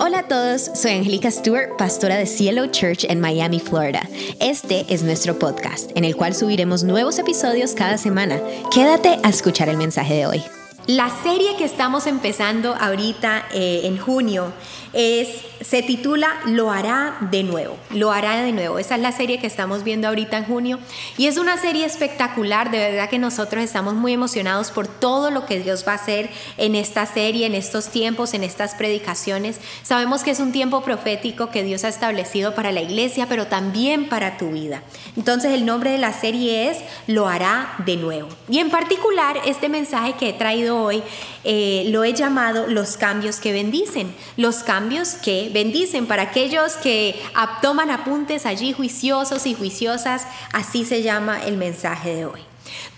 [0.00, 4.08] Hola a todos, soy Angélica Stewart, pastora de Cielo Church en Miami, Florida.
[4.38, 8.38] Este es nuestro podcast, en el cual subiremos nuevos episodios cada semana.
[8.72, 10.42] Quédate a escuchar el mensaje de hoy.
[10.86, 14.52] La serie que estamos empezando ahorita eh, en junio
[14.92, 15.28] es,
[15.60, 18.78] se titula Lo hará de nuevo, lo hará de nuevo.
[18.78, 20.78] Esa es la serie que estamos viendo ahorita en junio
[21.16, 25.46] y es una serie espectacular, de verdad que nosotros estamos muy emocionados por todo lo
[25.46, 29.60] que Dios va a hacer en esta serie, en estos tiempos, en estas predicaciones.
[29.82, 34.08] Sabemos que es un tiempo profético que Dios ha establecido para la iglesia, pero también
[34.08, 34.82] para tu vida.
[35.16, 38.28] Entonces el nombre de la serie es Lo hará de nuevo.
[38.48, 41.02] Y en particular este mensaje que he traído hoy
[41.44, 46.06] eh, lo he llamado los cambios que bendicen, los cambios que bendicen.
[46.06, 47.20] Para aquellos que
[47.62, 52.40] toman apuntes allí juiciosos y juiciosas, así se llama el mensaje de hoy.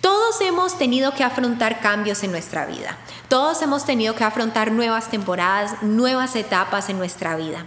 [0.00, 2.96] Todos hemos tenido que afrontar cambios en nuestra vida.
[3.28, 7.66] Todos hemos tenido que afrontar nuevas temporadas, nuevas etapas en nuestra vida.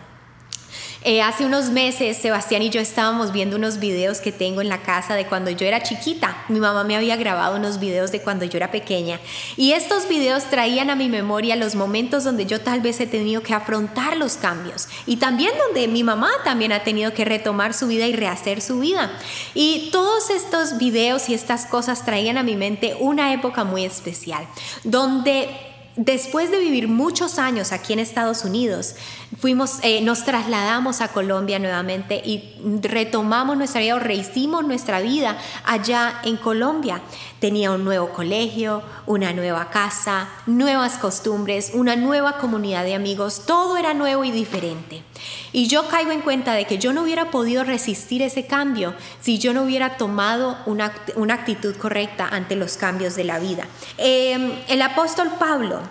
[1.05, 4.83] Eh, hace unos meses Sebastián y yo estábamos viendo unos videos que tengo en la
[4.83, 6.45] casa de cuando yo era chiquita.
[6.47, 9.19] Mi mamá me había grabado unos videos de cuando yo era pequeña
[9.57, 13.43] y estos videos traían a mi memoria los momentos donde yo tal vez he tenido
[13.43, 17.87] que afrontar los cambios y también donde mi mamá también ha tenido que retomar su
[17.87, 19.11] vida y rehacer su vida.
[19.53, 24.47] Y todos estos videos y estas cosas traían a mi mente una época muy especial
[24.85, 28.95] donde Después de vivir muchos años aquí en Estados Unidos,
[29.39, 35.37] fuimos, eh, nos trasladamos a Colombia nuevamente y retomamos nuestra vida o rehicimos nuestra vida
[35.65, 37.03] allá en Colombia.
[37.43, 43.75] Tenía un nuevo colegio, una nueva casa, nuevas costumbres, una nueva comunidad de amigos, todo
[43.75, 45.03] era nuevo y diferente.
[45.51, 49.39] Y yo caigo en cuenta de que yo no hubiera podido resistir ese cambio si
[49.39, 50.85] yo no hubiera tomado una,
[51.33, 53.67] actitud correcta ante los cambios de la vida.
[53.97, 55.81] Em, el apóstol Pablo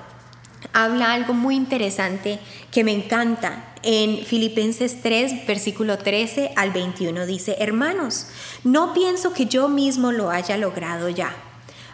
[0.73, 2.39] habla algo muy interesante
[2.71, 3.75] que me encanta.
[3.83, 8.29] En Filipenses 3, versículo 13 al 21 dice, hermanos,
[8.65, 11.35] no pienso que yo mismo lo haya logrado ya.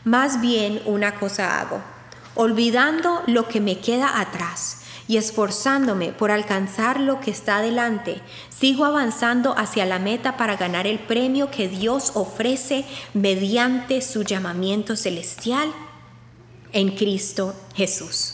[0.08, 1.82] Más bien una cosa hago,
[2.34, 8.86] olvidando lo que me queda atrás y esforzándome por alcanzar lo que está delante, sigo
[8.86, 15.70] avanzando hacia la meta para ganar el premio que Dios ofrece mediante su llamamiento celestial
[16.72, 18.32] en Cristo Jesús.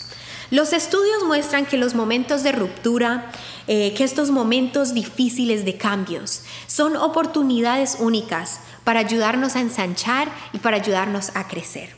[0.52, 3.32] Los estudios muestran que los momentos de ruptura,
[3.66, 10.58] eh, que estos momentos difíciles de cambios, son oportunidades únicas para ayudarnos a ensanchar y
[10.58, 11.96] para ayudarnos a crecer.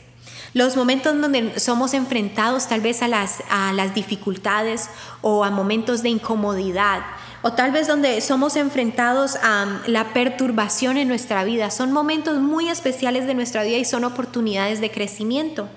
[0.53, 4.89] Los momentos donde somos enfrentados tal vez a las, a las dificultades
[5.21, 7.01] o a momentos de incomodidad,
[7.41, 12.69] o tal vez donde somos enfrentados a la perturbación en nuestra vida, son momentos muy
[12.69, 15.69] especiales de nuestra vida y son oportunidades de crecimiento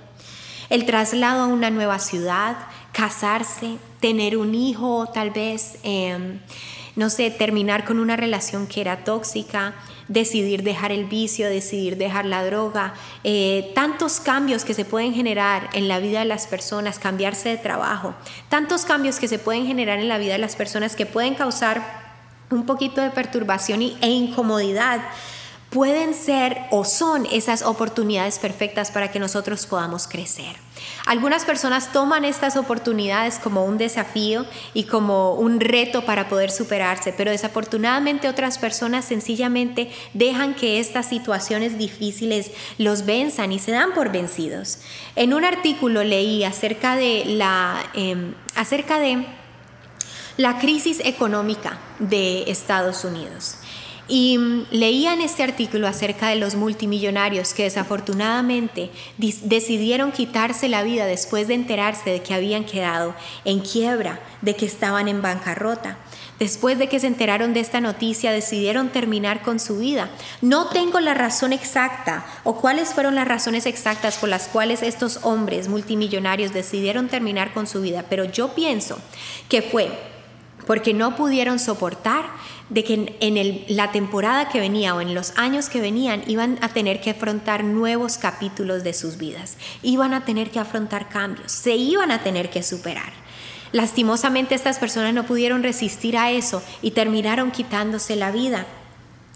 [0.70, 2.56] el traslado a una nueva ciudad,
[2.92, 6.40] casarse, tener un hijo, tal vez, em,
[6.96, 9.74] no sé, terminar con una relación que era tóxica,
[10.08, 15.70] decidir dejar el vicio, decidir dejar la droga, eh, tantos cambios que se pueden generar
[15.72, 18.14] en la vida de las personas, cambiarse de trabajo,
[18.48, 22.00] tantos cambios que se pueden generar en la vida de las personas que pueden causar
[22.50, 25.00] un poquito de perturbación e incomodidad
[25.70, 30.56] pueden ser o son esas oportunidades perfectas para que nosotros podamos crecer.
[31.06, 37.12] Algunas personas toman estas oportunidades como un desafío y como un reto para poder superarse,
[37.12, 43.94] pero desafortunadamente otras personas sencillamente dejan que estas situaciones difíciles los venzan y se dan
[43.94, 44.78] por vencidos.
[45.14, 49.25] En un artículo leí acerca de la, em, acerca de
[50.36, 53.56] la crisis económica de Estados Unidos.
[54.10, 60.82] Y mm, leía en este artículo acerca de los multimillonarios que desafortunadamente decidieron quitarse la
[60.82, 65.97] vida después de enterarse de que habían quedado en quiebra, de que estaban en bancarrota.
[66.41, 70.10] Después de que se enteraron de esta noticia, decidieron terminar con su vida.
[70.41, 75.21] No tengo la razón exacta o cuáles fueron las razones exactas por las cuales estos
[75.22, 78.98] hombres multimillonarios decidieron terminar con su vida, pero yo pienso
[79.48, 80.09] que fue
[80.66, 82.27] porque no pudieron soportar
[82.68, 86.68] de que en, la temporada que venía o en los años que venían iban a
[86.68, 91.74] tener que afrontar nuevos capítulos de sus vidas, iban a tener que afrontar cambios, se
[91.77, 93.12] iban a tener que superar.
[93.72, 98.66] Lastimosamente estas personas no pudieron resistir a eso y terminaron quitándose la vida.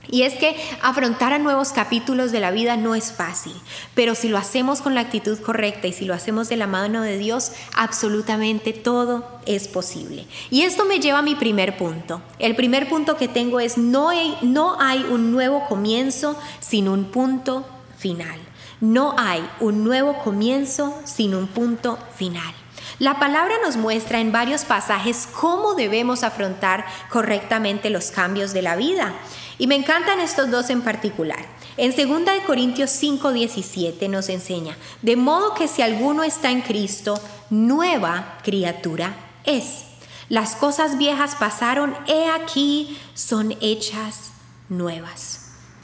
[0.09, 3.55] Y es que afrontar a nuevos capítulos de la vida no es fácil,
[3.95, 7.03] pero si lo hacemos con la actitud correcta y si lo hacemos de la mano
[7.03, 10.27] de Dios, absolutamente todo es posible.
[10.51, 12.23] Y esto me lleva a mi primer punto.
[12.39, 17.07] El primer punto que tengo es no hay, no hay un nuevo comienzo sin un
[17.07, 17.67] punto
[17.97, 18.39] final.
[18.81, 22.55] No hay un nuevo comienzo sin un punto final.
[22.99, 28.77] La palabra nos muestra en varios pasajes cómo debemos afrontar correctamente los cambios de la
[28.77, 29.15] vida.
[29.59, 31.45] Y me encantan estos dos en particular.
[31.77, 37.21] En 2 Corintios 5:17 nos enseña, de modo que si alguno está en Cristo,
[37.51, 39.85] nueva criatura es.
[40.29, 44.31] Las cosas viejas pasaron, he aquí, son hechas
[44.69, 45.41] nuevas.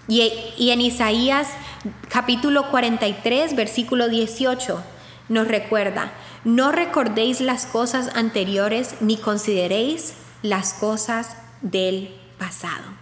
[0.09, 0.23] Y,
[0.57, 1.49] y en Isaías
[2.09, 4.83] capítulo 43, versículo 18,
[5.29, 6.13] nos recuerda,
[6.45, 13.00] no recordéis las cosas anteriores ni consideréis las cosas del pasado.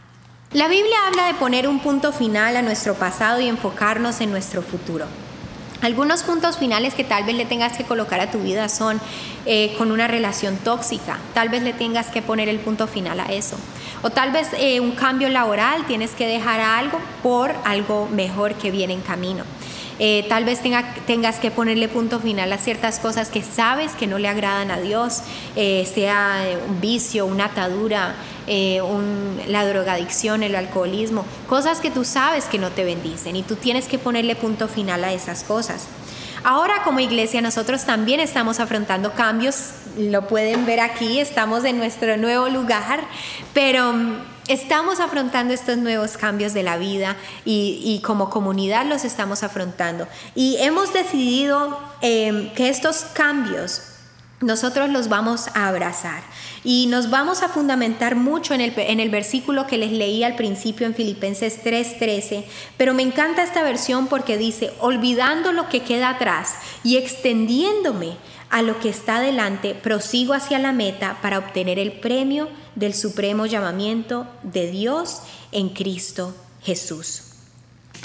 [0.54, 4.62] La Biblia habla de poner un punto final a nuestro pasado y enfocarnos en nuestro
[4.62, 5.04] futuro.
[5.82, 8.98] Algunos puntos finales que tal vez le tengas que colocar a tu vida son
[9.44, 13.26] eh, con una relación tóxica, tal vez le tengas que poner el punto final a
[13.26, 13.56] eso.
[14.02, 18.70] O tal vez eh, un cambio laboral, tienes que dejar algo por algo mejor que
[18.70, 19.44] viene en camino.
[19.98, 24.18] Eh, tal vez tengas que ponerle punto final a ciertas cosas que sabes que no
[24.18, 25.22] le agradan a Dios,
[25.54, 28.14] sea un vicio, una atadura,
[28.50, 28.80] eh,
[29.46, 33.88] la drogadicción, el alcoholismo, cosas que tú sabes que no te bendicen y tú tienes
[33.88, 35.86] que ponerle punto final a esas cosas.
[36.44, 42.16] Ahora como iglesia nosotros también estamos afrontando cambios, lo pueden ver aquí, estamos en nuestro
[42.16, 43.00] nuevo lugar,
[43.52, 43.92] pero
[44.48, 50.08] estamos afrontando estos nuevos cambios de la vida y, como comunidad los estamos afrontando.
[50.34, 53.82] Y hemos decidido eh, que estos cambios
[54.40, 56.22] nosotros los vamos a abrazar.
[56.62, 60.36] Y nos vamos a fundamentar mucho en el, en el versículo que les leí al
[60.36, 62.44] principio en Filipenses 3:13,
[62.76, 66.54] pero me encanta esta versión porque dice, olvidando lo que queda atrás
[66.84, 68.16] y extendiéndome
[68.50, 72.48] a lo que está delante, prosigo hacia la meta para obtener el premio
[72.78, 75.20] del supremo llamamiento de Dios
[75.52, 77.27] en Cristo Jesús.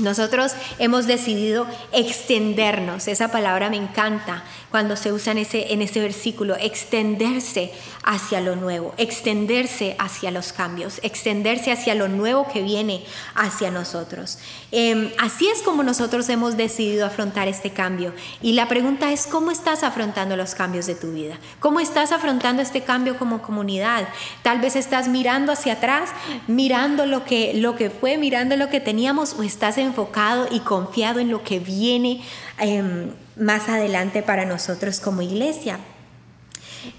[0.02, 6.00] Nosotros hemos decidido extendernos, esa palabra me encanta cuando se usa en ese, en ese
[6.00, 7.72] versículo, extenderse
[8.04, 13.06] hacia lo nuevo, extenderse hacia los cambios, extenderse hacia lo nuevo que viene
[13.36, 14.40] hacia nosotros.
[14.72, 18.16] Em, así es como nosotros hemos decidido afrontar este cambio.
[18.42, 21.38] Y la pregunta es, ¿cómo estás afrontando los cambios de tu vida?
[21.60, 24.08] ¿Cómo estás afrontando este cambio como comunidad?
[24.42, 26.10] Tal vez estás mirando hacia atrás,
[26.48, 31.20] mirando lo que, lo que fue, mirando lo que teníamos, o estás enfocado y confiado
[31.20, 32.22] en lo que viene
[32.58, 35.80] em, más adelante para nosotros como iglesia.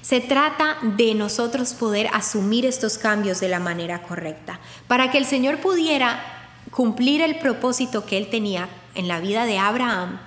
[0.00, 5.26] Se trata de nosotros poder asumir estos cambios de la manera correcta, para que el
[5.26, 6.22] Señor pudiera
[6.70, 10.20] cumplir el propósito que Él tenía en la vida de Abraham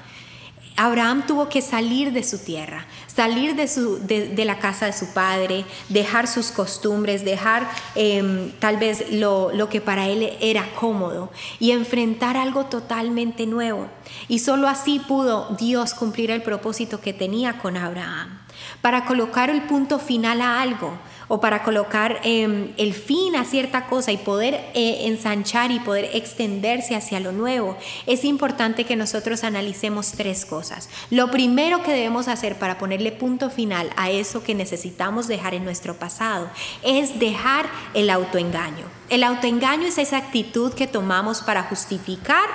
[0.77, 5.11] Abraham tuvo que salir de su tierra, salir de, su, de, la casa de su
[5.11, 11.31] padre, dejar sus costumbres, dejar em, tal vez lo, lo que para él era cómodo
[11.59, 13.87] y enfrentar algo totalmente nuevo.
[14.27, 18.39] Y solo así pudo Dios cumplir el propósito que tenía con Abraham,
[18.81, 20.93] para colocar el punto final a algo
[21.27, 26.09] o para colocar em, el fin a cierta cosa y poder eh, ensanchar y poder
[26.13, 30.89] extenderse hacia lo nuevo, es importante que nosotros analicemos tres cosas.
[31.09, 35.65] Lo primero que debemos hacer para ponerle punto final a eso que necesitamos dejar en
[35.65, 36.49] nuestro pasado
[36.83, 38.85] es dejar el autoengaño.
[39.09, 42.47] El autoengaño es esa actitud que tomamos para justificar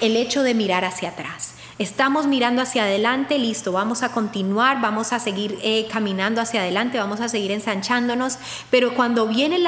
[0.00, 1.54] el hecho de mirar hacia atrás.
[1.78, 6.98] Estamos mirando hacia adelante, listo, vamos a continuar, vamos a seguir eh, caminando hacia adelante,
[6.98, 8.38] vamos a seguir ensanchándonos,
[8.68, 9.60] pero cuando viene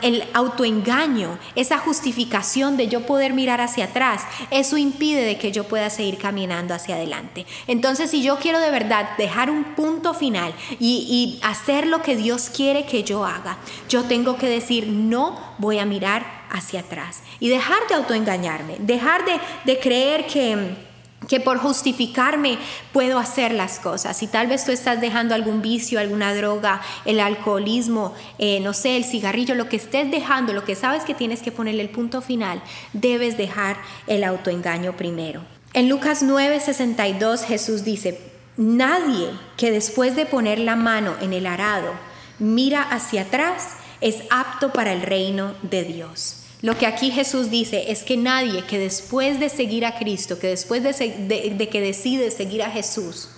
[0.00, 5.64] el autoengaño, esa justificación de yo poder mirar hacia atrás, eso impide de que yo
[5.64, 7.44] pueda seguir caminando hacia adelante.
[7.66, 12.48] Entonces, si yo quiero de verdad dejar un punto final y, hacer lo que Dios
[12.48, 13.58] quiere que yo haga,
[13.90, 19.24] yo tengo que decir, no voy a mirar hacia atrás y dejar de autoengañarme, dejar
[19.24, 20.89] de, de creer que
[21.28, 22.58] que por justificarme
[22.92, 24.22] puedo hacer las cosas.
[24.22, 28.96] Y tal vez tú estás dejando algún vicio, alguna droga, el alcoholismo, eh, no sé,
[28.96, 32.22] el cigarrillo, lo que estés dejando, lo que sabes que tienes que ponerle el punto
[32.22, 32.62] final,
[32.92, 35.42] debes dejar el autoengaño primero.
[35.72, 38.18] En Lucas 9:62 Jesús dice,
[38.56, 41.92] nadie que después de poner la mano en el arado
[42.38, 46.39] mira hacia atrás es apto para el reino de Dios.
[46.62, 50.48] Lo que aquí Jesús dice es que nadie que después de seguir a Cristo, que
[50.48, 53.30] después de, que decide seguir a Jesús,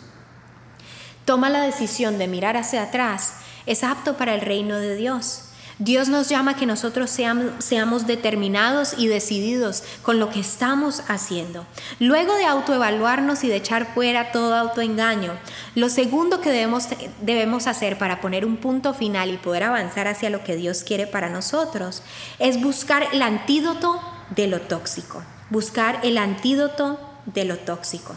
[1.25, 3.35] toma la decisión de mirar hacia atrás,
[3.67, 5.52] es apto para el reino de Dios.
[5.85, 11.67] Dios nos llama a que nosotros seamos, determinados y decididos con lo que estamos haciendo.
[11.99, 15.33] Luego de autoevaluarnos y de echar fuera todo autoengaño,
[15.75, 16.87] lo segundo que debemos,
[17.21, 21.09] debemos hacer para poner un punto final y poder avanzar hacia lo que Dios quiere
[21.09, 22.05] para nosotros
[22.39, 24.01] es buscar el antídoto
[24.37, 25.25] de lo tóxico.
[25.51, 28.15] Buscar el antídoto de lo tóxico.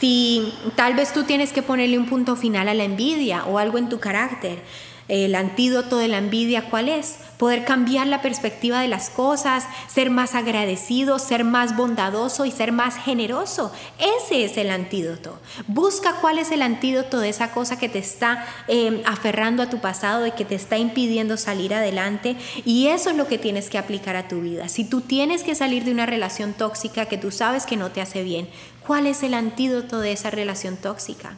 [0.00, 3.78] Si tal vez tú tienes que ponerle un punto final a la envidia o algo
[3.78, 4.62] en tu carácter,
[5.08, 7.18] el antídoto de la envidia, ¿cuál es?
[7.38, 12.72] Poder cambiar la perspectiva de las cosas, ser más agradecido, ser más bondadoso y ser
[12.72, 13.70] más generoso.
[13.98, 15.38] Ese es el antídoto.
[15.66, 19.78] Busca cuál es el antídoto de esa cosa que te está eh, aferrando a tu
[19.78, 22.36] pasado y que te está impidiendo salir adelante.
[22.64, 24.68] Y eso es lo que tienes que aplicar a tu vida.
[24.68, 28.00] Si tú tienes que salir de una relación tóxica que tú sabes que no te
[28.00, 28.48] hace bien,
[28.86, 31.36] ¿cuál es el antídoto de esa relación tóxica?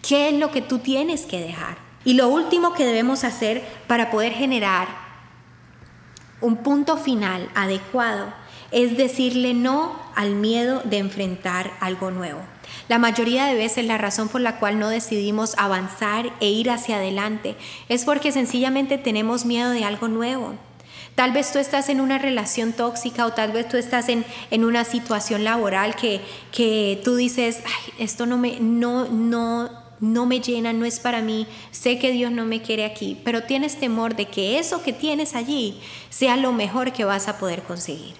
[0.00, 1.91] ¿Qué es lo que tú tienes que dejar?
[2.04, 4.88] Y lo último que debemos hacer para poder generar
[6.40, 8.32] un punto final adecuado
[8.72, 12.40] es decirle no al miedo de enfrentar algo nuevo.
[12.88, 16.96] La mayoría de veces la razón por la cual no decidimos avanzar e ir hacia
[16.96, 17.56] adelante
[17.88, 20.54] es porque sencillamente tenemos miedo de algo nuevo.
[21.14, 24.64] Tal vez tú estás en una relación tóxica o tal vez tú estás en, en
[24.64, 27.62] una situación laboral que, que tú dices,
[27.98, 29.68] esto no me, no, no,
[30.02, 33.44] no me llena, no es para mí, sé que Dios no me quiere aquí, pero
[33.44, 35.80] tienes temor de que eso que tienes allí
[36.10, 38.16] sea lo mejor que vas a poder conseguir.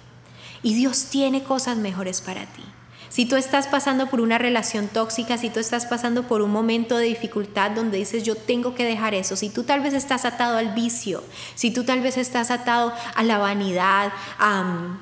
[0.62, 2.62] Y Dios tiene cosas mejores para ti.
[3.08, 6.96] Si tú estás pasando por una relación tóxica, si tú estás pasando por un momento
[6.96, 10.58] de dificultad donde dices yo tengo que dejar eso, si tú tal vez estás atado
[10.58, 11.24] al vicio,
[11.56, 14.98] si tú tal vez estás atado a la vanidad, a,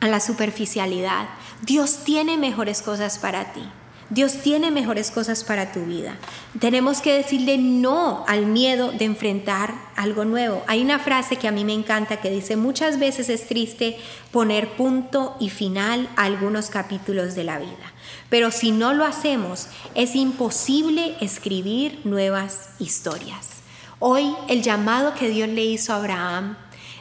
[0.00, 1.28] a la superficialidad,
[1.62, 3.62] Dios tiene mejores cosas para ti.
[4.10, 6.16] Dios tiene mejores cosas para tu vida.
[6.60, 10.62] Tenemos que decirle no al miedo de enfrentar algo nuevo.
[10.66, 13.96] Hay una frase que a mí me encanta que dice, muchas veces es triste
[14.30, 17.92] poner punto y final a algunos capítulos de la vida,
[18.28, 23.62] pero si no lo hacemos, es imposible escribir nuevas historias.
[24.00, 26.56] Hoy el llamado que Dios le hizo a Abraham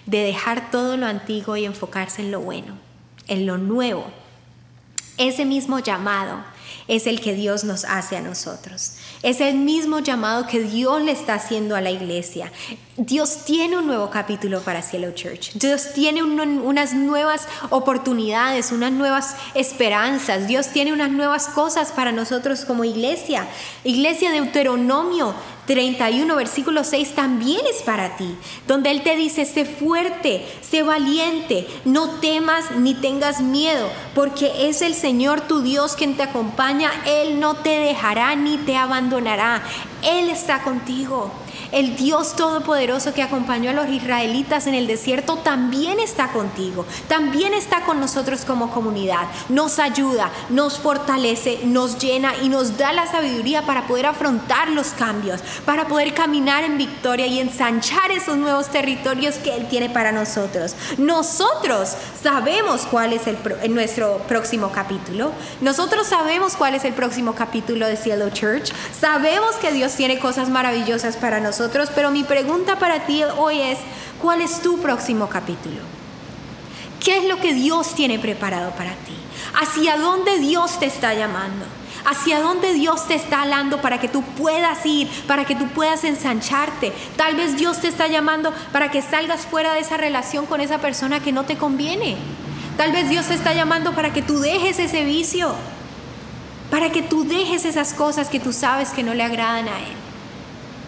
[0.06, 2.78] de dejar todo lo antiguo y enfocarse en lo bueno,
[3.28, 4.06] en lo nuevo,
[5.18, 6.44] ese mismo llamado
[6.88, 8.94] es el que Dios nos hace a nosotros.
[9.22, 12.52] Es el mismo llamado que Dios le está haciendo a la iglesia.
[12.98, 15.54] Dios tiene un nuevo capítulo para Cielo Church.
[15.54, 20.48] Dios tiene unas nuevas oportunidades, unas nuevas esperanzas.
[20.48, 23.48] Dios tiene unas nuevas cosas para nosotros como iglesia.
[23.84, 25.34] Iglesia de Deuteronomio
[25.66, 28.36] 31, versículo 6 también es para ti,
[28.68, 34.82] donde Él te dice, sé fuerte, sé valiente, no temas ni tengas miedo, porque es
[34.82, 39.64] el Señor tu Dios quien te acompaña, Él no te dejará ni te abandonará,
[40.02, 41.32] Él está contigo.
[41.74, 47.56] El Dios Todopoderoso que acompañó a los israelitas en el desierto también está contigo, también
[47.56, 49.24] está con nosotros como comunidad.
[49.50, 54.90] Nos ayuda, nos fortalece, nos llena y nos da la sabiduría para poder afrontar los
[54.90, 60.12] cambios, para poder caminar en victoria y ensanchar esos nuevos territorios que Él tiene para
[60.12, 60.76] nosotros.
[61.00, 63.38] Nosotros sabemos cuál es el
[63.74, 65.32] nuestro próximo capítulo.
[65.60, 68.72] Nosotros sabemos cuál es el próximo capítulo de Cielo Church.
[69.00, 71.40] Sabemos que Dios tiene cosas maravillosas para
[71.96, 73.80] pero mi pregunta para ti hoy es,
[74.22, 75.82] ¿cuál es tu próximo capítulo?
[77.00, 79.14] ¿Qué es lo que Dios tiene preparado para ti?
[79.62, 81.66] ¿Hacia dónde Dios te está llamando?
[82.06, 86.04] hacia dónde Dios te está hablando para que tú puedas ir, para que tú puedas
[86.04, 86.92] ensancharte.
[87.16, 90.80] Tal vez Dios te está llamando para que salgas fuera de esa relación con esa
[90.80, 92.18] persona que no te conviene.
[92.78, 95.54] Tal vez Dios te está llamando para que tú dejes ese vicio,
[96.72, 100.03] para que tú dejes esas cosas que tú sabes que no le agradan a Él.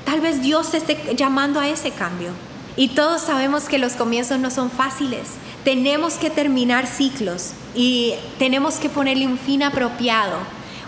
[0.05, 2.29] Tal vez Dios te esté llamando a ese cambio.
[2.77, 5.27] Y todos sabemos que los comienzos no son fáciles.
[5.63, 10.37] Tenemos que terminar ciclos y tenemos que ponerle un fin apropiado,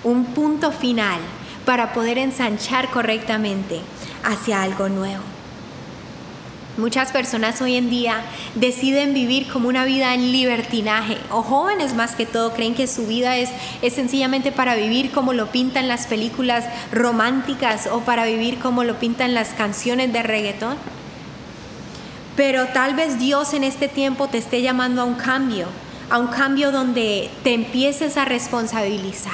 [0.03, 1.19] un punto final
[1.65, 3.81] para poder ensanchar correctamente
[4.23, 5.36] hacia algo nuevo.
[6.77, 8.21] Muchas personas hoy en día
[8.53, 13.07] deciden vivir como una vida en libertinaje, o jóvenes más que todo creen que su
[13.07, 13.49] vida es,
[13.81, 18.99] es sencillamente para vivir como lo pintan las películas románticas o para vivir como lo
[18.99, 20.77] pintan las canciones de reggaetón.
[22.35, 25.65] Pero tal vez Dios en este tiempo te esté llamando a un cambio,
[26.11, 29.33] a un cambio donde te empieces a responsabilizar,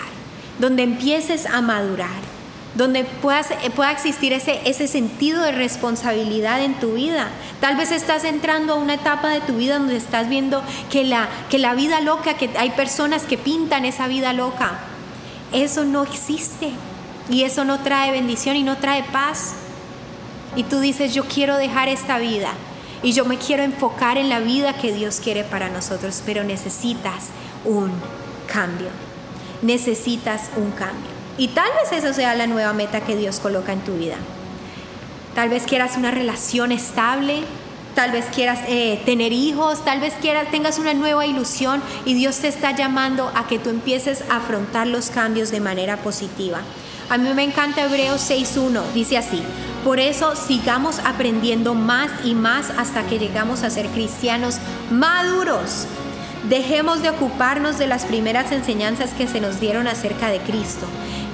[0.59, 2.32] donde empieces a madurar
[2.75, 7.29] donde eh, pueda existir ese, sentido de responsabilidad en tu vida.
[7.59, 11.73] Tal vez estás entrando a una etapa de tu vida donde estás viendo que la
[11.75, 14.79] vida loca, que hay personas que pintan esa vida loca,
[15.51, 16.71] eso no existe
[17.29, 19.53] y eso no trae bendición y no trae paz.
[20.55, 22.51] Y tú dices, yo quiero dejar esta vida
[23.01, 27.29] y yo me quiero enfocar en la vida que Dios quiere para nosotros, pero necesitas
[27.65, 27.91] un
[28.47, 28.89] cambio.
[29.61, 31.12] Necesitas un cambio.
[31.37, 34.15] Y tal vez eso sea la nueva meta que Dios coloca en tu vida.
[35.35, 37.43] Tal vez quieras una relación estable,
[37.95, 42.37] tal vez quieras eh, tener hijos, tal vez quieras, tengas una nueva ilusión y Dios
[42.37, 46.61] te está llamando a que tú empieces a afrontar los cambios de manera positiva.
[47.09, 49.41] A mí me encanta Hebreos 6.1, dice así,
[49.83, 54.57] por eso sigamos aprendiendo más y más hasta que llegamos a ser cristianos
[54.89, 55.87] maduros.
[56.49, 60.85] Dejemos de ocuparnos de las primeras enseñanzas que se nos dieron acerca de Cristo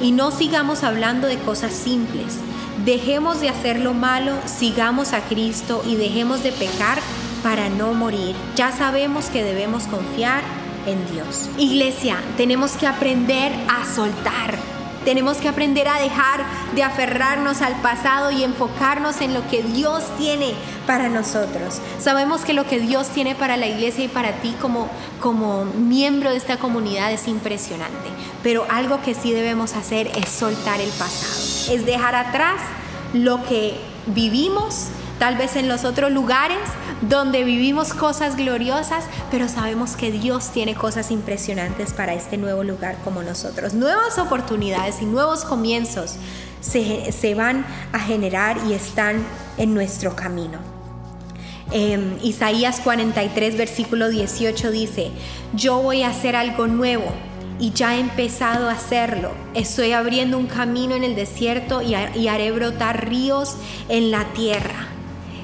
[0.02, 2.38] y no sigamos hablando de cosas simples.
[2.86, 7.00] Dejemos de hacer lo malo, sigamos a Cristo y dejemos de pecar
[7.42, 8.36] para no morir.
[8.56, 10.44] Ya sabemos que debemos confiar
[10.86, 11.50] en Dios.
[11.58, 14.79] Iglesia, tenemos que aprender a soltar
[15.10, 20.04] tenemos que aprender a dejar de aferrarnos al pasado y enfocarnos en lo que Dios
[20.20, 20.54] tiene
[20.86, 21.82] para nosotros.
[21.98, 24.88] Sabemos que lo que Dios tiene para la iglesia y para ti como,
[25.20, 28.08] como miembro de esta comunidad es impresionante.
[28.44, 31.74] Pero algo que sí debemos hacer es soltar el pasado.
[31.74, 32.62] Es dejar atrás
[33.14, 34.90] lo que vivimos,
[35.20, 36.58] tal vez en los otros lugares
[37.02, 42.98] donde vivimos cosas gloriosas, pero sabemos que Dios tiene cosas impresionantes para este nuevo lugar
[43.04, 43.74] como nosotros.
[43.74, 46.16] Nuevas oportunidades y nuevos comienzos
[46.62, 49.24] se, van a generar y están
[49.58, 50.60] en nuestro camino.
[51.72, 55.12] Em, Isaías 43, versículo 18 dice,
[55.54, 57.14] yo voy a hacer algo nuevo
[57.60, 59.32] y ya he empezado a hacerlo.
[59.54, 63.58] Estoy abriendo un camino en el desierto y haré brotar ríos
[63.90, 64.89] en la tierra.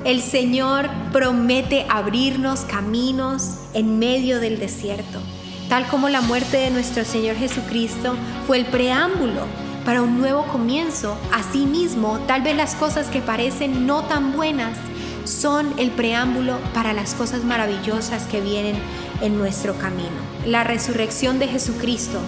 [0.06, 5.20] El Señor promete abrirnos caminos en medio del desierto,
[5.68, 8.14] tal como la muerte de nuestro Señor Jesucristo
[8.46, 9.48] fue el preámbulo
[9.84, 11.18] para un nuevo comienzo.
[11.34, 14.78] Asimismo, tal vez las cosas que parecen no tan buenas
[15.24, 18.76] son el preámbulo para las cosas maravillosas que vienen
[19.22, 20.22] en nuestro camino.
[20.46, 22.20] La resurrección de Jesucristo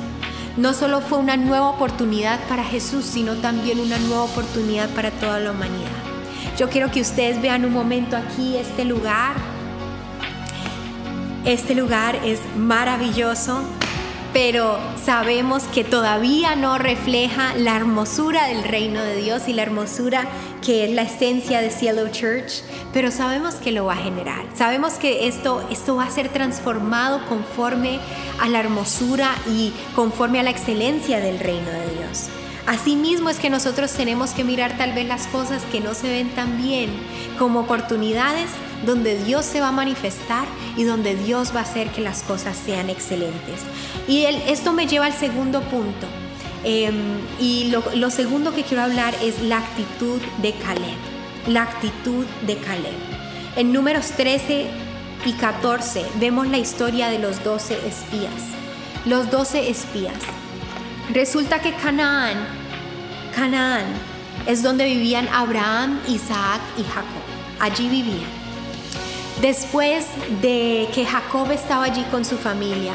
[0.57, 5.39] no solo fue una nueva oportunidad para Jesús, sino también una nueva oportunidad para toda
[5.39, 5.96] la humanidad.
[6.57, 9.35] Yo quiero que ustedes vean un momento aquí este lugar.
[11.45, 13.61] Este lugar es maravilloso,
[14.33, 20.25] pero sabemos que todavía no refleja la hermosura del reino de Dios y la hermosura
[20.65, 24.43] que es la esencia de Cielo Church, pero sabemos que lo va a generar.
[24.55, 27.99] Sabemos que esto, esto va a ser transformado conforme
[28.41, 31.96] a la hermosura y conforme a la excelencia del reino de Dios.
[32.67, 36.29] Asimismo es que nosotros tenemos que mirar tal vez las cosas que no se ven
[36.31, 36.89] tan bien
[37.39, 38.49] como oportunidades
[38.85, 42.57] donde Dios se va a manifestar y donde Dios va a hacer que las cosas
[42.57, 43.61] sean excelentes.
[44.05, 46.07] Y esto me lleva al segundo punto.
[46.65, 50.97] Em, y lo, segundo que quiero hablar es la actitud de Caleb.
[51.47, 52.97] La actitud de Caleb.
[53.55, 54.67] En números 13
[55.25, 58.33] y 14 vemos la historia de los 12 espías.
[59.05, 60.15] Los 12 espías.
[61.13, 62.56] Resulta que Canaán,
[63.37, 63.85] Canaán
[64.47, 67.21] es donde vivían Abraham, Isaac y Jacob.
[67.59, 68.31] Allí vivían.
[69.41, 70.07] Después
[70.41, 72.93] de que Jacob estaba allí con su familia,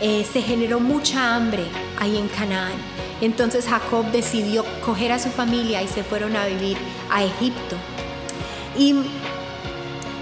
[0.00, 1.64] eh, se generó mucha hambre
[1.98, 2.74] ahí en Canaán.
[3.20, 6.78] Entonces Jacob decidió coger a su familia y se fueron a vivir
[7.10, 7.74] a Egipto.
[8.78, 8.94] Y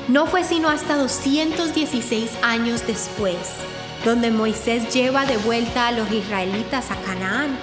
[0.08, 3.36] no fue sino hasta 216 años después
[4.02, 7.58] donde Moisés lleva de vuelta a los israelitas a Canaán.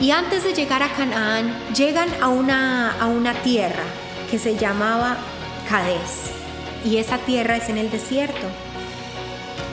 [0.00, 3.84] Y antes de llegar a Canaán, llegan a una, a una tierra
[4.30, 5.18] que se llamaba
[5.68, 6.30] Cades.
[6.86, 8.46] Y esa tierra es en el desierto.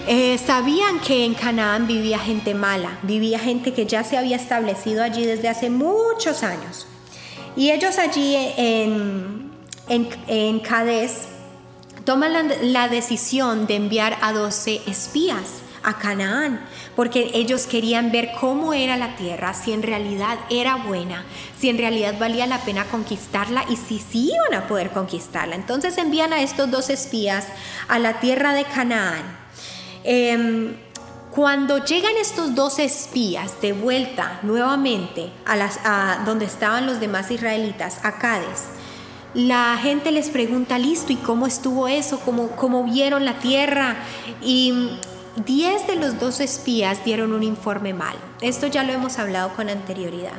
[0.06, 5.02] Eh, sabían que en Canaán vivía gente mala, vivía gente que ya se había establecido
[5.02, 6.88] allí desde hace muchos años.
[7.56, 9.50] Y ellos allí en,
[9.88, 10.62] en, en
[12.04, 16.60] toman la, la decisión de enviar a 12 espías a Canaán,
[16.98, 21.24] porque ellos querían ver cómo era la tierra, si en realidad era buena,
[21.58, 25.56] si en realidad valía la pena conquistarla y si sí iban a poder conquistarla.
[25.56, 27.46] Entonces envían a estos dos espías
[27.88, 29.24] a la tierra de Canaán.
[30.04, 30.76] Em,
[31.32, 35.80] cuando llegan estos dos espías de vuelta nuevamente a, las,
[36.26, 38.66] donde estaban los demás israelitas, a Cádiz,
[39.34, 42.20] la gente les pregunta, listo, ¿y cómo estuvo eso?
[42.22, 43.96] ¿Cómo, cómo vieron la tierra?
[44.42, 44.98] Y
[45.46, 48.18] 10 de los dos espías dieron un informe malo.
[48.42, 50.34] Esto ya lo hemos hablado con anterioridad.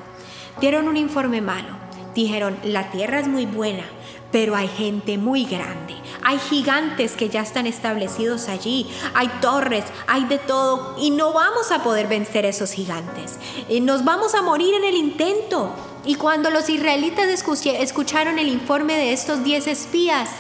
[0.61, 1.69] Dieron un informe malo.
[2.17, 3.85] Dijeron, la tierra es muy buena,
[4.33, 5.95] pero hay gente muy grande.
[6.25, 8.89] Hay gigantes que ya están establecidos allí.
[9.15, 10.97] Hay torres, hay de todo.
[10.99, 13.39] Y no vamos a poder vencer esos gigantes.
[13.83, 15.73] Nos vamos a morir en el intento.
[16.05, 20.31] Y cuando los israelitas escucharon el informe de estos 10 espías,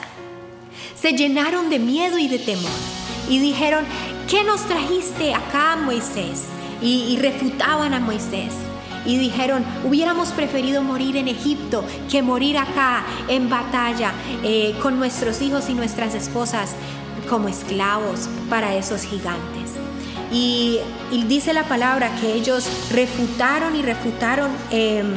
[1.01, 2.73] se llenaron de miedo y de temor.
[3.29, 3.85] Y dijeron,
[4.29, 6.45] ¿qué nos trajiste acá, Moisés?
[6.81, 8.53] Y, refutaban a Moisés.
[9.07, 14.13] y dijeron, hubiéramos preferido morir en Egipto que morir acá en batalla
[14.43, 16.75] eh, con nuestros hijos y nuestras esposas
[17.29, 19.59] como esclavos para esos gigantes.
[20.31, 20.81] Y,
[21.27, 25.15] dice la palabra que ellos refutaron y refutaron, em,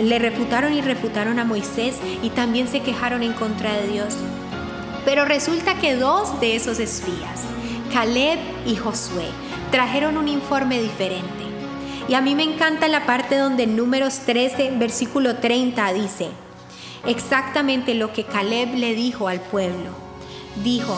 [0.00, 4.14] le refutaron y refutaron a Moisés y también se quejaron en contra de Dios.
[5.04, 7.42] Pero resulta que dos de esos espías,
[7.94, 9.28] Caleb y Josué,
[9.70, 11.44] trajeron un informe diferente.
[12.08, 16.26] Y a mí me encanta la parte donde en números 13, versículo 30 dice,
[17.06, 19.90] exactamente lo que Caleb le dijo al pueblo.
[20.64, 20.92] Dijo,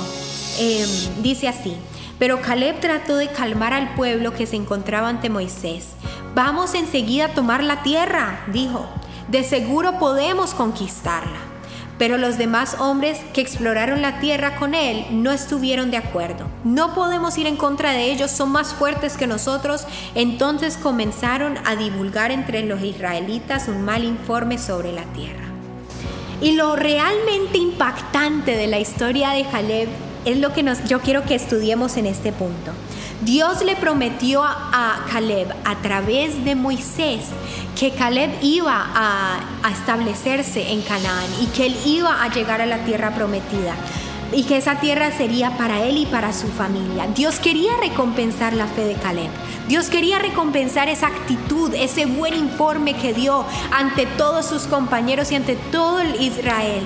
[0.59, 1.77] em, dice así,
[2.19, 5.89] pero Caleb trató de calmar al pueblo que se encontraba ante Moisés.
[6.35, 8.87] Vamos enseguida a tomar la tierra, dijo.
[9.29, 11.56] De seguro podemos conquistarla.
[11.99, 16.47] Pero los demás hombres que exploraron la tierra con él no estuvieron de acuerdo.
[16.65, 19.87] No podemos ir en contra de ellos, son más fuertes que nosotros.
[20.15, 25.45] Entonces comenzaron a divulgar entre los israelitas un mal informe sobre la tierra.
[26.43, 29.89] Y lo realmente impactante de la historia de Caleb
[30.27, 32.73] es lo que yo quiero que estudiemos en este punto.
[33.23, 37.25] Dios le prometió a, Caleb a través de Moisés
[37.79, 42.85] que Caleb iba a, establecerse en Canaán y que él iba a llegar a la
[42.85, 43.75] tierra prometida
[44.33, 47.07] y que esa tierra sería para él y para su familia.
[47.15, 49.31] Dios quería recompensar la fe de Caleb.
[49.69, 55.37] Dios quería recompensar esa actitud, ese buen informe que dio ante todos sus compañeros y
[55.37, 56.85] ante todo el Israel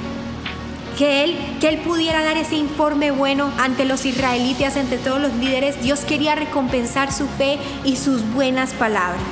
[1.01, 5.33] que él, que él pudiera dar ese informe bueno ante los israelitas, ante todos los
[5.33, 5.81] líderes.
[5.81, 9.23] Dios quería recompensar su fe y sus buenas palabras.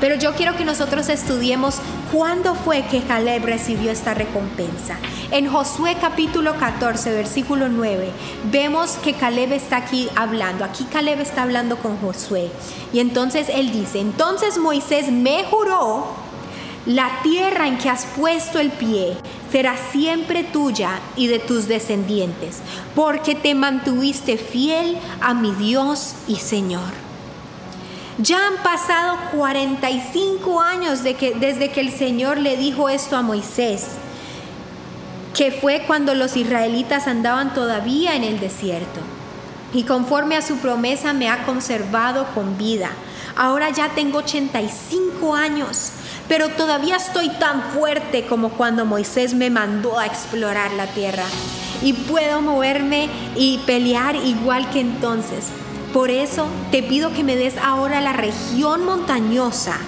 [0.00, 1.76] Pero yo quiero que nosotros estudiemos
[2.12, 4.96] cuándo fue que Caleb recibió esta recompensa.
[5.30, 8.10] En Josué capítulo 14, versículo 9,
[8.50, 10.64] vemos que Caleb está aquí hablando.
[10.64, 12.50] Aquí Caleb está hablando con Josué.
[12.92, 16.26] Y entonces él dice, entonces Moisés me juró
[16.88, 19.16] la tierra en que has puesto el pie
[19.50, 22.58] será siempre tuya y de tus descendientes,
[22.94, 27.08] porque te mantuviste fiel a mi Dios y Señor.
[28.18, 33.22] Ya han pasado 45 años de que, desde que el Señor le dijo esto a
[33.22, 33.86] Moisés,
[35.34, 39.00] que fue cuando los israelitas andaban todavía en el desierto.
[39.72, 42.90] Y conforme a su promesa me ha conservado con vida.
[43.38, 45.92] Ahora ya tengo 85 años
[46.28, 51.24] pero todavía estoy tan fuerte como cuando Moisés me mandó a explorar la tierra.
[51.82, 55.46] Y puedo moverme y pelear igual que entonces.
[55.92, 59.78] Por eso te pido que me des ahora la región montañosa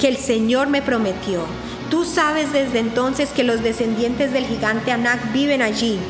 [0.00, 1.42] que el Señor me prometió.
[1.90, 6.00] Tú sabes desde entonces que los descendientes del gigante Anak viven allí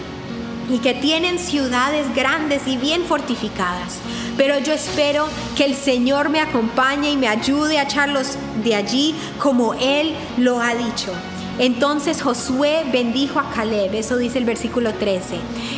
[0.70, 3.98] y que tienen ciudades grandes y bien fortificadas.
[4.36, 9.14] Pero yo espero que el Señor me acompañe y me ayude a echarlos de allí
[9.38, 11.12] como Él lo ha dicho.
[11.58, 15.36] Entonces Josué bendijo a Caleb, eso dice el versículo 13,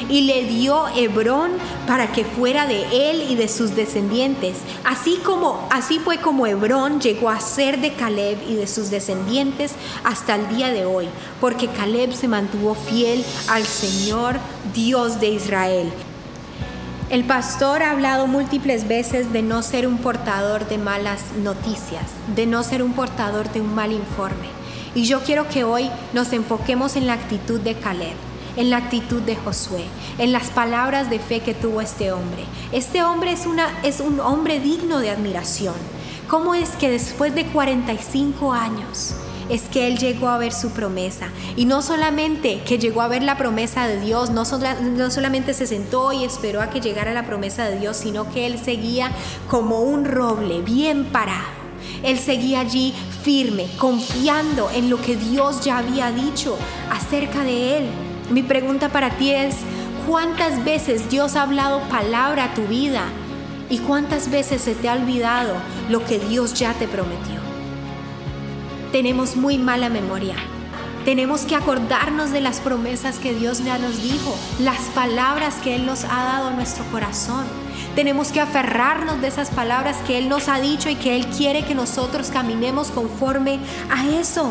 [0.09, 1.51] y le dio Hebrón
[1.87, 4.57] para que fuera de él y de sus descendientes.
[4.85, 9.73] Así como así fue como Hebrón llegó a ser de Caleb y de sus descendientes
[10.03, 11.09] hasta el día de hoy,
[11.43, 14.37] porque Caleb se mantuvo fiel al Señor
[14.73, 15.93] Dios de Israel.
[17.09, 22.03] El pastor ha hablado múltiples veces de no ser un portador de malas noticias,
[22.35, 24.49] de no ser un portador de un mal informe.
[24.93, 28.17] Y yo quiero que hoy nos enfoquemos en la actitud de Caleb,
[28.57, 29.85] en la actitud de Josué,
[30.19, 32.43] en las palabras de fe que tuvo este hombre.
[32.73, 35.77] Este hombre es, una, es un hombre digno de admiración.
[36.29, 39.15] ¿Cómo es que después de 45 años
[39.49, 41.29] es que él llegó a ver su promesa?
[41.57, 46.13] Y no solamente que llegó a ver la promesa de Dios, no, solamente se sentó
[46.13, 49.11] y esperó a que llegara la promesa de Dios, sino que él seguía
[49.49, 51.67] como un roble bien parado
[52.03, 56.57] él seguía allí firme, confiando en lo que Dios ya había dicho
[56.91, 57.87] acerca de él.
[58.31, 59.57] Mi pregunta para ti es,
[60.07, 63.05] ¿cuántas veces Dios ha hablado palabra a tu vida?
[63.69, 65.55] ¿Y cuántas veces se te ha olvidado
[65.89, 67.56] lo que Dios ya te prometió?
[68.93, 70.37] Tenemos muy mala memoria.
[71.05, 75.87] Tenemos que acordarnos de las promesas que Dios ya nos dijo, las palabras que Él
[75.87, 77.45] nos ha dado a nuestro corazón.
[77.95, 81.65] Tenemos que aferrarnos de esas palabras que Él nos ha dicho y que Él quiere
[81.65, 84.51] que nosotros caminemos conforme a eso.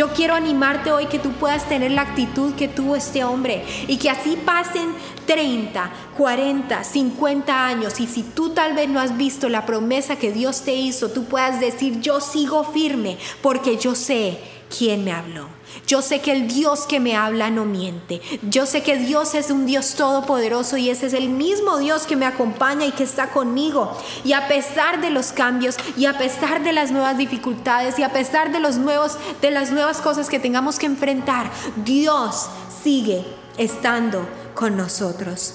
[0.00, 3.98] Yo quiero animarte hoy que tú puedas tener la actitud que tuvo este hombre y
[3.98, 4.94] que así pasen
[5.26, 8.00] 30, 40, 50 años.
[8.00, 11.24] Y si tú tal vez no has visto la promesa que Dios te hizo, tú
[11.24, 14.38] puedas decir, yo sigo firme porque yo sé
[14.76, 15.48] quién me habló.
[15.86, 18.20] Yo sé que el Dios que me habla no miente.
[18.48, 22.16] Yo sé que Dios es un Dios todopoderoso y ese es el mismo Dios que
[22.16, 23.96] me acompaña y que está conmigo.
[24.24, 28.12] Y a pesar de los cambios y a pesar de las nuevas dificultades y a
[28.12, 32.48] pesar de los nuevos de las nuevas cosas que tengamos que enfrentar, Dios
[32.82, 33.24] sigue
[33.58, 35.54] estando con nosotros.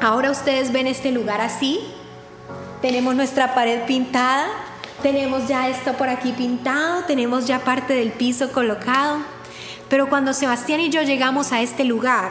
[0.00, 1.80] Ahora ustedes ven este lugar así.
[2.80, 4.46] Tenemos nuestra pared pintada,
[5.02, 9.18] tenemos ya esto por aquí pintado, tenemos ya parte del piso colocado.
[9.88, 12.30] Pero cuando Sebastián y yo llegamos a este lugar,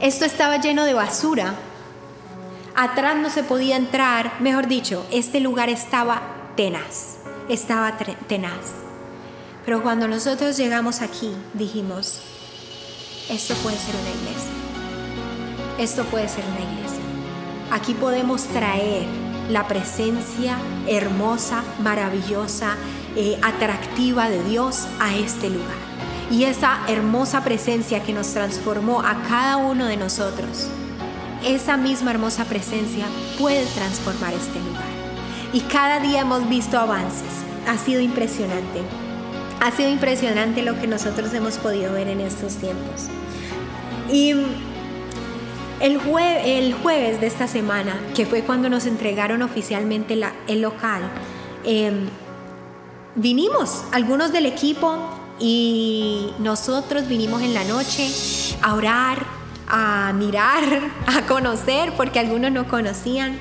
[0.00, 1.54] esto estaba lleno de basura.
[2.74, 6.22] Atrás no se podía entrar, mejor dicho, este lugar estaba
[6.56, 8.72] tenaz, estaba tenaz.
[9.64, 12.20] Pero cuando nosotros llegamos aquí, dijimos,
[13.28, 14.52] esto puede ser una iglesia.
[15.78, 17.02] Esto puede ser una iglesia.
[17.70, 19.06] Aquí podemos traer
[19.52, 20.56] la presencia
[20.88, 22.76] hermosa, maravillosa,
[23.16, 25.76] eh, atractiva de Dios a este lugar.
[26.30, 30.68] Y esa hermosa presencia que nos transformó a cada uno de nosotros,
[31.44, 33.04] esa misma hermosa presencia
[33.38, 34.84] puede transformar este lugar.
[35.52, 37.28] Y cada día hemos visto avances.
[37.68, 38.80] Ha sido impresionante.
[39.60, 43.08] Ha sido impresionante lo que nosotros hemos podido ver en estos tiempos.
[44.10, 44.34] Y
[45.82, 51.02] el, jueves de esta semana, que fue cuando nos entregaron oficialmente el local,
[51.64, 52.06] em,
[53.16, 54.96] vinimos algunos del equipo
[55.40, 58.08] y nosotros vinimos en la noche
[58.62, 59.26] a orar,
[59.66, 60.62] a mirar,
[61.06, 63.40] a conocer, porque algunos no conocían.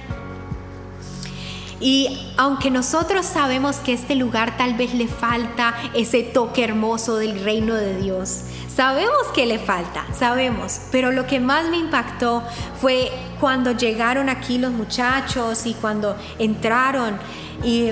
[1.80, 7.44] Y aunque nosotros sabemos que este lugar tal vez le falta ese toque hermoso del
[7.44, 12.44] reino de Dios, sabemos que le falta, sabemos, pero lo que más me impactó
[12.80, 17.20] fue cuando llegaron aquí los muchachos y cuando entraron
[17.64, 17.92] y,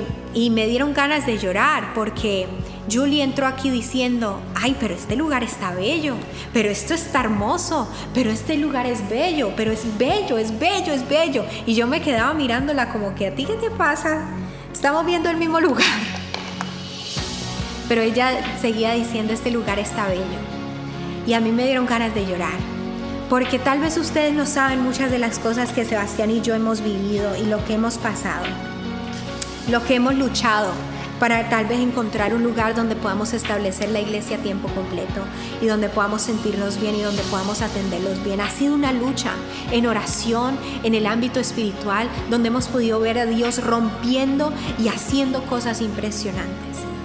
[0.51, 2.47] me dieron ganas de llorar porque
[2.89, 6.15] Julie entró aquí diciendo, ay, pero este lugar está bello,
[6.53, 11.07] pero esto está hermoso, pero este lugar es bello, pero es bello, es bello, es
[11.07, 11.45] bello.
[11.65, 14.25] Y yo me quedaba mirándola como que a ti qué te pasa,
[14.71, 15.85] estamos viendo el mismo lugar.
[17.87, 20.58] Pero ella seguía diciendo, este lugar está bello.
[21.29, 22.59] Y a mí me dieron ganas de llorar.
[23.29, 26.81] Porque tal vez ustedes no saben muchas de las cosas que Sebastián y yo hemos
[26.81, 28.45] vivido y lo que hemos pasado
[29.69, 30.71] lo que hemos luchado
[31.19, 35.21] para tal vez encontrar un lugar donde podamos establecer la iglesia a tiempo completo
[35.61, 38.39] y donde podamos sentirnos bien y donde podamos atenderlos bien.
[38.39, 39.33] Ha sido una lucha
[39.71, 45.43] en oración, en el ámbito espiritual, donde hemos podido ver a Dios rompiendo y haciendo
[45.43, 46.98] cosas impresionantes.